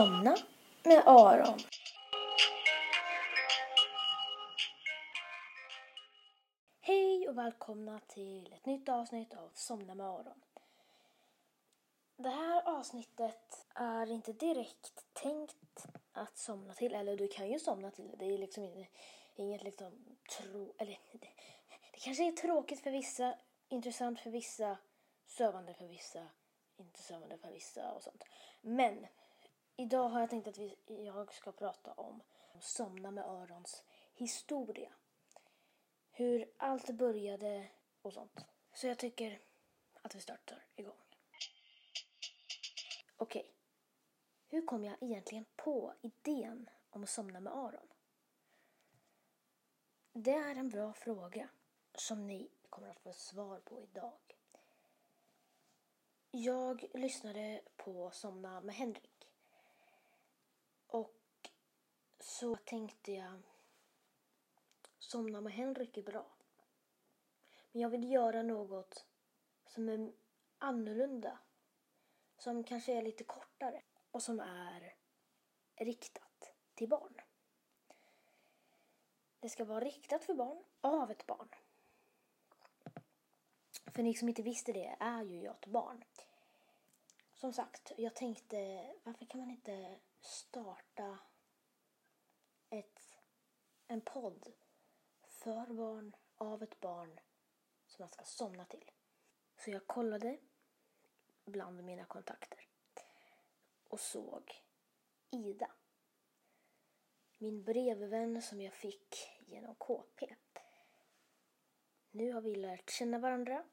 [0.00, 0.36] Somna
[0.82, 1.58] med Aron.
[6.80, 10.42] Hej och välkomna till ett nytt avsnitt av Somna med Aron.
[12.16, 17.90] Det här avsnittet är inte direkt tänkt att somna till, eller du kan ju somna
[17.90, 18.16] till det.
[18.16, 18.86] Det är liksom inte,
[19.36, 21.18] inget liksom tro, eller det,
[21.92, 23.34] det kanske är tråkigt för vissa,
[23.68, 24.76] intressant för vissa,
[25.26, 26.26] sövande för vissa,
[26.76, 28.24] inte sövande för vissa och sånt.
[28.60, 29.06] Men
[29.80, 32.22] idag har jag tänkt att vi, jag ska prata om
[32.60, 33.82] Somna med Arons
[34.14, 34.92] historia.
[36.10, 37.70] Hur allt började
[38.02, 38.46] och sånt.
[38.72, 39.40] Så jag tycker
[40.02, 41.04] att vi startar igång.
[43.16, 43.54] Okej.
[44.48, 47.88] Hur kom jag egentligen på idén om att somna med Aron?
[50.12, 51.48] Det är en bra fråga
[51.94, 54.20] som ni kommer att få svar på idag.
[56.30, 59.19] Jag lyssnade på Somna med Henrik.
[60.90, 61.50] Och
[62.18, 63.42] så tänkte jag
[64.98, 66.26] Somna med Henrik är bra.
[67.72, 69.06] Men jag vill göra något
[69.66, 70.12] som är
[70.58, 71.38] annorlunda.
[72.38, 74.94] Som kanske är lite kortare och som är
[75.76, 77.20] riktat till barn.
[79.40, 81.48] Det ska vara riktat för barn, av ett barn.
[83.94, 86.04] För ni som inte visste det är ju jag ett barn.
[87.34, 91.18] Som sagt, jag tänkte varför kan man inte starta
[92.70, 93.18] ett,
[93.86, 94.52] en podd
[95.28, 97.20] för barn, av ett barn
[97.86, 98.90] som man ska somna till.
[99.56, 100.38] Så jag kollade
[101.44, 102.68] bland mina kontakter
[103.88, 104.62] och såg
[105.30, 105.70] Ida.
[107.38, 110.34] Min brevvän som jag fick genom KP.
[112.10, 113.64] Nu har vi lärt känna varandra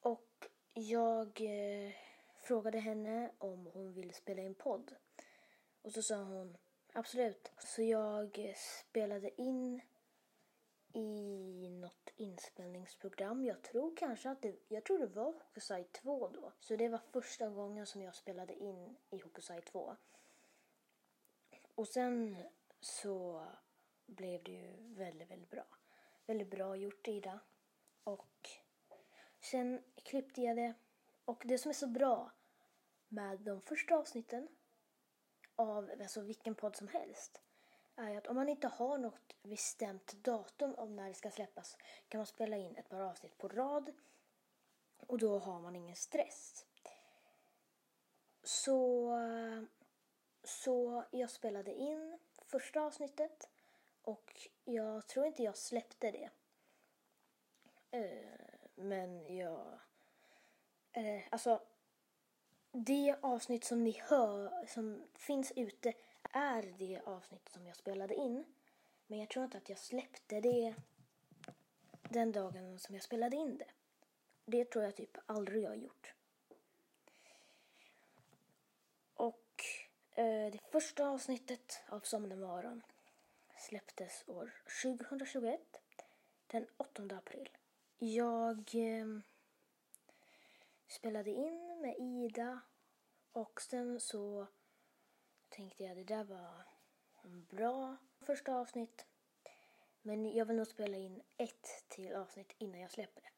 [0.00, 1.92] och jag eh,
[2.40, 4.94] frågade henne om hon ville spela in podd.
[5.86, 6.56] Och så sa hon
[6.92, 7.52] absolut.
[7.58, 9.80] Så jag spelade in
[10.92, 13.44] i något inspelningsprogram.
[13.44, 16.52] Jag tror kanske att det, jag tror det var Hokusai 2 då.
[16.60, 19.96] Så det var första gången som jag spelade in i Hokusai 2.
[21.74, 22.36] Och sen
[22.80, 23.46] så
[24.06, 25.66] blev det ju väldigt, väldigt bra.
[26.26, 27.40] Väldigt bra gjort Ida.
[28.04, 28.48] Och
[29.40, 30.74] sen klippte jag det.
[31.24, 32.30] Och det som är så bra
[33.08, 34.48] med de första avsnitten
[35.56, 37.40] av alltså vilken podd som helst
[37.96, 41.76] är att om man inte har något bestämt datum om när det ska släppas
[42.08, 43.92] kan man spela in ett par avsnitt på rad
[45.06, 46.66] och då har man ingen stress.
[48.42, 49.10] Så,
[50.44, 53.48] så jag spelade in första avsnittet
[54.02, 56.30] och jag tror inte jag släppte det.
[57.90, 59.78] Eh, men jag...
[60.92, 61.60] Eh, alltså,
[62.84, 65.92] det avsnitt som ni hör, som finns ute
[66.32, 68.44] är det avsnitt som jag spelade in.
[69.06, 70.74] Men jag tror inte att jag släppte det
[72.02, 73.70] den dagen som jag spelade in det.
[74.44, 76.14] Det tror jag typ aldrig jag har gjort.
[79.14, 79.64] Och
[80.14, 82.80] eh, det första avsnittet av Somna
[83.58, 85.60] släpptes år 2021,
[86.46, 87.48] den 8 april.
[87.98, 89.06] Jag eh,
[90.96, 92.60] spelade in med Ida
[93.32, 94.46] och sen så
[95.48, 96.64] tänkte jag det där var
[97.22, 99.06] en bra första avsnitt.
[100.02, 103.30] Men jag vill nog spela in ett till avsnitt innan jag släpper det.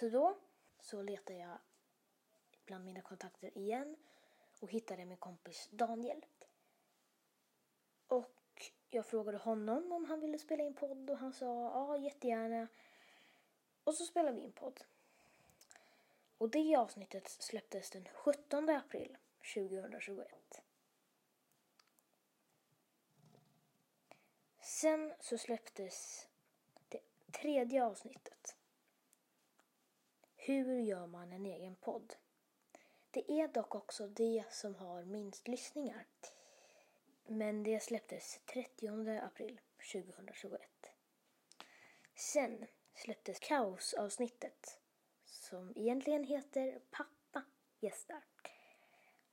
[0.00, 0.38] Så då
[0.80, 1.58] så letar jag
[2.64, 3.96] bland mina kontakter igen
[4.60, 6.26] och hittade min kompis Daniel.
[8.06, 12.68] Och jag frågade honom om han ville spela in podd och han sa ja jättegärna.
[13.84, 14.84] Och så spelade vi in podd.
[16.38, 19.16] Och det avsnittet släpptes den 17 april
[19.54, 20.62] 2021.
[24.60, 26.28] Sen så släpptes
[26.88, 27.00] det
[27.32, 28.56] tredje avsnittet.
[30.36, 32.14] Hur gör man en egen podd?
[33.10, 36.06] Det är dock också det som har minst lyssningar.
[37.26, 38.88] Men det släpptes 30
[39.22, 39.60] april
[39.92, 40.60] 2021.
[42.14, 44.80] Sen släpptes kaosavsnittet
[45.30, 47.44] som egentligen heter Pappa
[47.80, 48.24] gästar.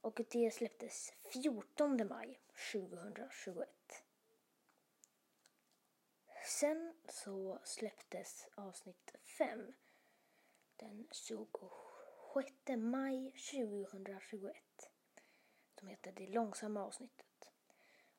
[0.01, 2.39] Och det släpptes 14 maj
[2.73, 3.69] 2021.
[6.45, 9.73] Sen så släpptes avsnitt 5
[10.75, 14.55] den 26 maj 2021
[15.79, 17.51] som heter Det långsamma avsnittet.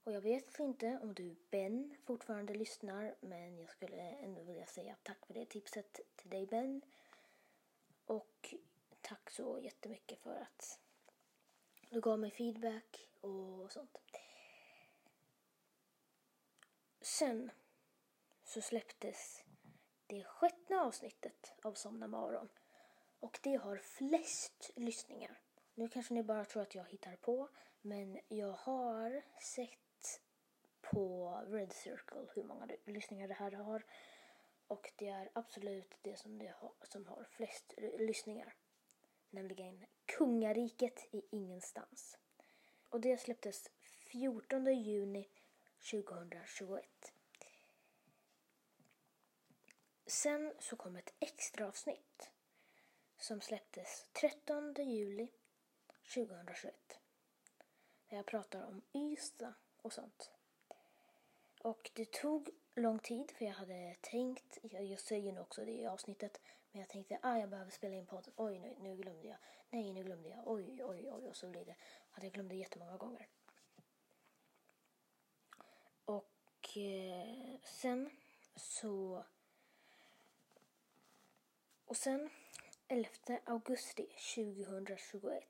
[0.05, 4.96] Och jag vet inte om du Ben fortfarande lyssnar men jag skulle ändå vilja säga
[5.02, 6.82] tack för det tipset till dig Ben.
[8.06, 8.55] Och
[9.00, 10.81] tack så jättemycket för att
[11.91, 13.99] Du gav mig feedback och sånt.
[17.00, 17.50] Sen
[18.44, 19.44] så släpptes
[20.06, 22.49] det sjätte avsnittet av Somna morgon.
[23.20, 25.41] Och det har flest lyssningar.
[25.75, 27.49] Nu kanske ni bara tror att jag hittar på.
[27.81, 30.20] Men jag har sett
[30.81, 33.85] på Red Circle hur många lyssningar det här har.
[34.68, 38.54] Och det är absolut det som, det har, som har flest lyssningar.
[39.30, 42.18] Nämligen Kungariket i ingenstans.
[42.88, 45.28] Och det släpptes 14 juni
[45.90, 47.12] 2021.
[50.06, 52.30] Sen så kom ett extra avsnitt
[53.16, 55.28] som släpptes 13 juli
[56.14, 56.98] 2021.
[58.08, 60.35] Där jag pratar om Ystad och sånt.
[61.61, 65.87] Och det tog lång tid för jag hade tänkt, jag säger nu också det i
[65.87, 66.41] avsnittet,
[66.73, 68.29] men jag tänkte ah, jag behöver spela in podd.
[68.37, 69.37] Oj, nu, nu glömde jag.
[69.70, 70.43] Nej, nu glömde jag.
[70.47, 71.29] Oj, oj, oj.
[71.29, 71.76] Och så blir det
[72.12, 73.29] att jag glömde jättemånga gånger.
[76.05, 78.11] Och eh, sen
[78.56, 79.25] så...
[81.85, 82.31] Och sen
[82.88, 83.08] 11
[83.44, 85.44] augusti 2021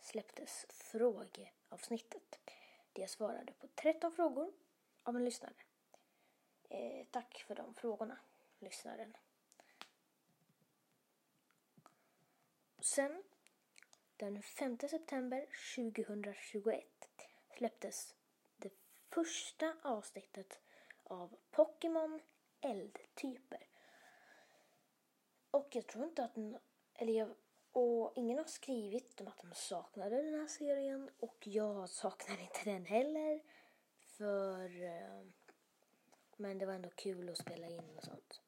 [0.00, 2.40] släpptes frågeavsnittet.
[2.92, 4.52] Det svarade på 13 frågor
[5.02, 5.54] av en lyssnare.
[6.68, 8.18] Eh, tack för de frågorna,
[8.58, 9.16] lyssnaren.
[12.80, 13.22] Sen,
[14.16, 16.84] den 5 september 2021
[17.56, 18.14] släpptes
[18.56, 18.72] det
[19.10, 20.60] första avsnittet
[21.04, 22.20] av Pokémon
[22.60, 23.66] eldtyper.
[25.50, 26.36] Och jag tror inte att
[26.94, 27.34] eller jag,
[27.72, 32.60] och ingen har skrivit om att de saknade den här serien och jag saknar inte
[32.64, 33.40] den heller.
[34.22, 35.22] För, eh,
[36.36, 38.40] men det var ändå kul att spela in och sånt.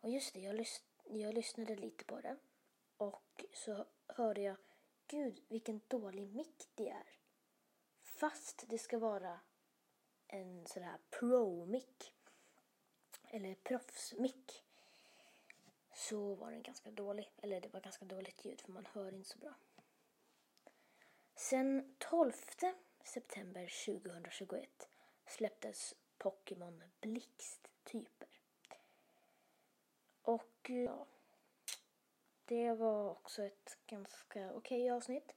[0.00, 2.36] Och just det, jag, lys jag lyssnade lite på det.
[2.96, 4.56] Och så hörde jag,
[5.06, 7.06] gud vilken dålig mick det är.
[8.02, 9.40] Fast det ska vara
[10.26, 12.14] en sån här pro-mick.
[13.30, 14.64] Eller proffs-mick.
[15.94, 17.32] Så var den ganska dålig.
[17.36, 19.54] Eller det var ganska dåligt ljud för man hör inte så bra.
[21.34, 22.32] Sen 12
[23.08, 24.88] september 2021
[25.26, 28.28] släpptes Pokémon Blixttyper.
[30.22, 31.06] Och eh, ja,
[32.44, 35.32] det var också ett ganska okej okay avsnitt.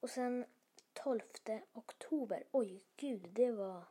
[0.00, 0.46] Och sen
[0.92, 1.20] 12
[1.72, 3.84] oktober, oj gud, det var,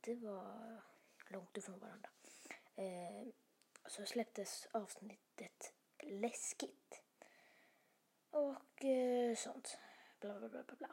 [0.00, 0.80] det var
[1.28, 2.10] långt ifrån varandra.
[2.76, 3.28] Eh,
[3.86, 5.72] så släpptes avsnittet
[6.02, 7.02] Läskigt.
[8.30, 9.78] Och eh, sånt.
[10.20, 10.88] Bla, bla, bla, bla, bla.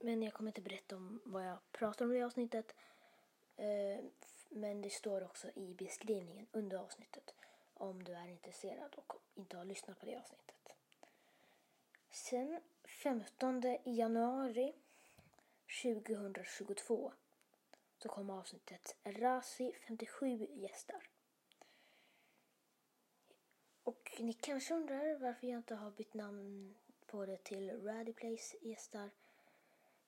[0.00, 2.74] Men jag kommer inte berätta om vad jag pratar om i avsnittet.
[3.56, 4.04] Eh,
[4.48, 7.34] men det står också i beskrivningen under avsnittet
[7.74, 10.72] om du är intresserad och inte har lyssnat på det avsnittet.
[12.10, 12.60] Sen
[13.02, 14.72] 15 januari
[15.82, 17.12] 2022
[17.98, 21.08] så kom avsnittet Rasi 57 gästar.
[23.82, 26.74] Och ni kanske undrar varför jag inte har bytt namn
[27.06, 29.10] på det till Raddy Place gästar.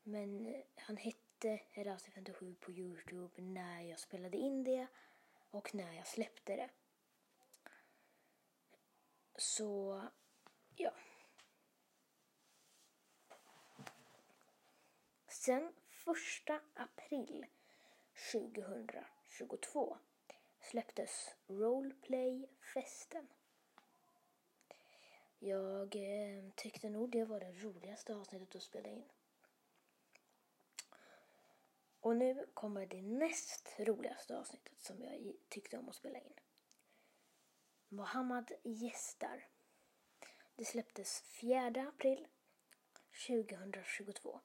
[0.03, 4.87] Men eh, han hette Rasi 57 på Youtube när jag spelade in det
[5.51, 6.71] och när jag släppte det.
[9.37, 10.03] Så,
[10.77, 10.93] ja.
[15.29, 17.47] Sen första april
[18.33, 19.99] 2022
[20.61, 23.27] släpptes Roleplay-festen.
[25.39, 29.05] Jag eh, tyckte nog det var det roligaste avsnittet att spela in.
[32.03, 36.33] Och nu kommer det näst roligaste avsnittet som jag tyckte om att spela in.
[37.89, 39.49] Mohammad gästar.
[40.57, 42.27] Det släpptes 4 april
[43.27, 44.41] 2022.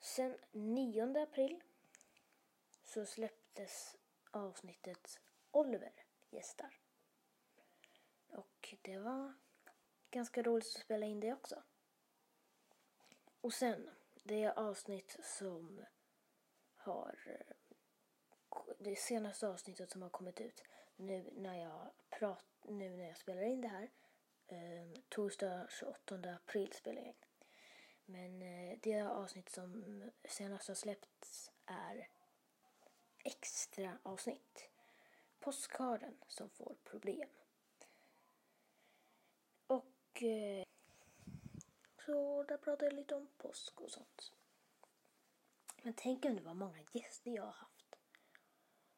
[0.00, 1.62] Sen 9 april
[2.84, 3.96] så släpptes
[4.30, 5.92] avsnittet Oliver
[6.30, 6.78] gästar.
[8.28, 9.34] Och det var
[10.10, 11.62] ganska roligt att spela in det också.
[13.40, 13.90] Och sen
[14.24, 15.84] det avsnitt som
[16.74, 17.18] har
[18.78, 20.62] det senaste avsnittet som har kommit ut
[20.96, 23.90] nu när jag prat, nu när jag spelar in det här.
[24.46, 27.14] Eh, torsdag 28 april spelar jag in.
[28.04, 32.08] Men eh, det avsnitt som senast har släppts är
[33.24, 34.70] extra avsnitt.
[35.40, 37.28] Påskkarlen som får problem.
[39.66, 40.63] Och eh,
[42.06, 44.32] så där pratar jag lite om påsk och sånt.
[45.82, 47.94] Men tänk om det var många gäster jag har haft.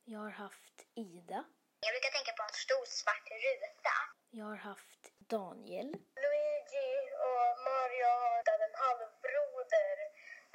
[0.05, 1.45] Jag har haft Ida.
[1.81, 3.95] Jag brukar tänka på en stor svart ruta
[4.31, 5.87] Jag har haft Daniel.
[6.25, 6.93] Luigi
[7.29, 9.97] och Mario har en halvbroder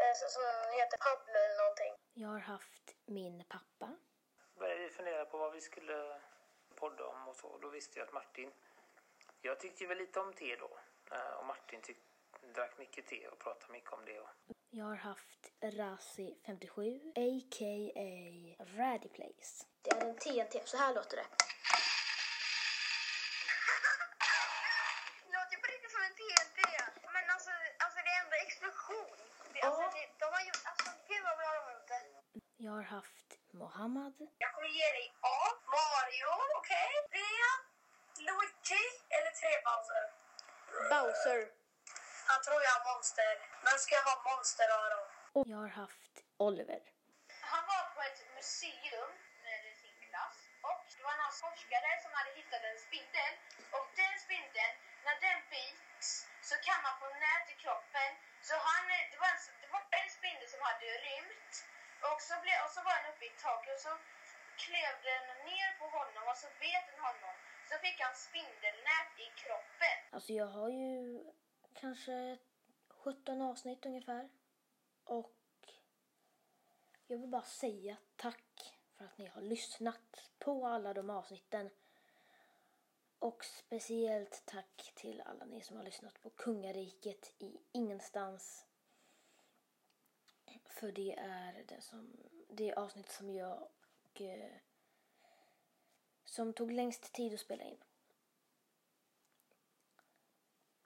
[0.01, 1.93] eh, som- heter Pablo eller någonting.
[2.13, 3.97] Jag har haft min pappa.
[4.59, 6.21] började vi fundera på vad vi skulle
[6.75, 7.57] podda om och så.
[7.57, 8.51] Då visste jag att Martin...
[9.41, 10.79] Jag tyckte ju väl lite om te då.
[11.11, 11.97] Eh, Och Martin tyck,
[12.41, 14.19] drack mycket te och pratade mycket om det.
[14.19, 14.29] Och
[14.69, 18.09] Jag har haft Razi 57, a.k.a.
[18.77, 19.65] Raddy Place.
[19.81, 21.27] Det är en TNT, så här låter det.
[25.27, 26.59] Det låter på riktigt som en TNT.
[27.15, 27.51] Men alltså,
[27.83, 29.17] alltså det är ändå explosion.
[29.53, 32.01] Det, alltså, det, de har gjort, alltså gud vad bra de har gjort det.
[32.65, 34.13] Jag har haft Mohammad.
[34.43, 35.39] Jag kommer ge dig A.
[35.73, 36.91] Mario, okej.
[37.13, 37.17] B.
[38.27, 40.03] Luigi eller tre Bowser.
[40.91, 41.60] Bowser.
[42.31, 43.31] Han tror jag har monster.
[43.65, 45.07] Men ska jag ha monsteröron?
[45.37, 46.13] Och jag har haft
[46.47, 46.81] Oliver.
[47.53, 49.11] Han var på ett museum
[49.45, 50.37] med sin klass
[50.69, 53.33] och det var någon forskare som hade hittat en spindel
[53.77, 54.73] och den spindeln,
[55.05, 56.09] när den bits
[56.49, 58.11] så kan man få nät i kroppen.
[58.47, 61.53] Så han, det, var en, det var en spindel som hade rymt
[62.09, 63.93] och så, blev, och så var den uppe i taket och så
[64.63, 67.35] klev den ner på honom och så bet den honom.
[67.69, 69.97] Så fick han spindelnät i kroppen.
[70.15, 70.95] Alltså jag har ju
[71.73, 72.37] kanske
[72.87, 74.29] 17 avsnitt ungefär.
[75.03, 75.33] Och
[77.07, 81.69] jag vill bara säga tack för att ni har lyssnat på alla de avsnitten.
[83.19, 88.65] Och speciellt tack till alla ni som har lyssnat på Kungariket i ingenstans.
[90.65, 92.17] För det är det, som,
[92.49, 93.67] det avsnitt som jag
[94.13, 94.57] eh,
[96.25, 97.83] som tog längst tid att spela in.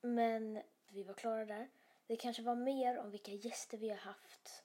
[0.02, 1.70] Men vi var klara där.
[2.08, 4.64] Det kanske var mer om vilka gäster vi har haft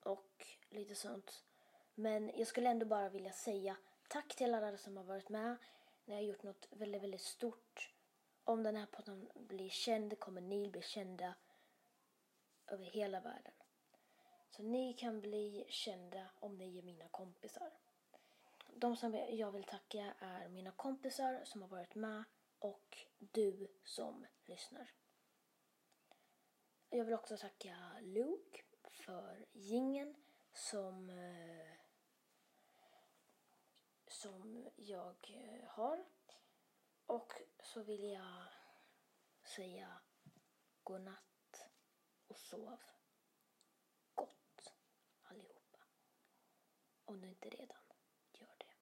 [0.00, 1.44] och lite sånt.
[1.94, 3.76] Men jag skulle ändå bara vilja säga
[4.08, 5.56] tack till alla som har varit med.
[6.04, 7.94] Ni har gjort något väldigt, väldigt stort.
[8.44, 11.34] Om den här podden blir känd kommer ni bli kända
[12.66, 13.52] över hela världen.
[14.50, 17.72] Så ni kan bli kända om ni är mina kompisar.
[18.74, 22.24] De som jag vill tacka är mina kompisar som har varit med
[22.58, 24.90] och du som lyssnar.
[26.90, 30.14] Jag vill också tacka Luke för gingen
[30.52, 31.72] som, eh,
[34.06, 36.04] som jag eh, har.
[37.06, 38.46] Och så vill jag
[39.42, 40.00] säga
[40.82, 41.70] godnatt
[42.26, 42.78] och sov
[44.14, 44.74] gott
[45.22, 45.78] allihopa.
[47.04, 47.87] Om du inte redan